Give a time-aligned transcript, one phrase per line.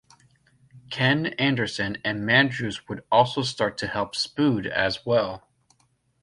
[0.89, 5.47] Ken Anderson and Mandrews would also start to help Spud as well.